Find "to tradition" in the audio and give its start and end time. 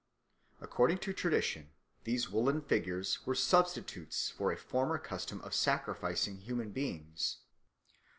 1.01-1.69